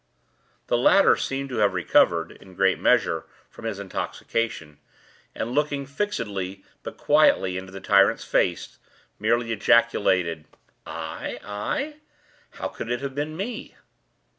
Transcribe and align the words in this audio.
The 0.65 0.79
latter 0.79 1.15
seemed 1.15 1.49
to 1.49 1.57
have 1.57 1.75
recovered, 1.75 2.31
in 2.31 2.55
great 2.55 2.79
measure, 2.79 3.25
from 3.51 3.65
his 3.65 3.77
intoxication, 3.77 4.79
and 5.35 5.51
looking 5.51 5.85
fixedly 5.85 6.63
but 6.81 6.97
quietly 6.97 7.55
into 7.55 7.71
the 7.71 7.81
tyrant's 7.81 8.23
face, 8.25 8.79
merely 9.19 9.51
ejaculated: 9.51 10.45
"I—I? 10.87 11.97
How 12.53 12.67
could 12.69 12.89
it 12.89 13.01
have 13.01 13.13
been 13.13 13.37
me?" 13.37 13.75